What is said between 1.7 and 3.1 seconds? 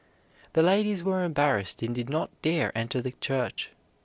and did not dare enter